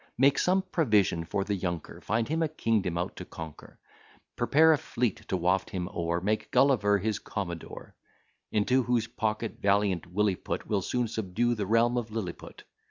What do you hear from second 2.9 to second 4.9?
out to conquer; Prepare a